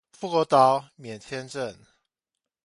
[0.11, 1.75] 富國島免簽證